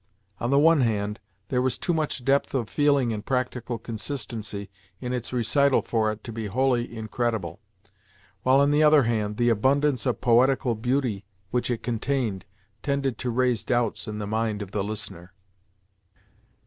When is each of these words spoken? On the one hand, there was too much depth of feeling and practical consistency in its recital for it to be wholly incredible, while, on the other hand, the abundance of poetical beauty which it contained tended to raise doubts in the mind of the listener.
On 0.39 0.49
the 0.49 0.57
one 0.57 0.81
hand, 0.81 1.19
there 1.49 1.61
was 1.61 1.77
too 1.77 1.93
much 1.93 2.25
depth 2.25 2.55
of 2.55 2.71
feeling 2.71 3.13
and 3.13 3.23
practical 3.23 3.77
consistency 3.77 4.71
in 4.99 5.13
its 5.13 5.31
recital 5.31 5.83
for 5.83 6.11
it 6.11 6.23
to 6.23 6.31
be 6.31 6.47
wholly 6.47 6.91
incredible, 6.97 7.59
while, 8.41 8.61
on 8.61 8.71
the 8.71 8.81
other 8.81 9.03
hand, 9.03 9.37
the 9.37 9.49
abundance 9.49 10.07
of 10.07 10.19
poetical 10.19 10.73
beauty 10.73 11.23
which 11.51 11.69
it 11.69 11.83
contained 11.83 12.47
tended 12.81 13.19
to 13.19 13.29
raise 13.29 13.63
doubts 13.63 14.07
in 14.07 14.17
the 14.17 14.25
mind 14.25 14.63
of 14.63 14.71
the 14.71 14.83
listener. 14.83 15.33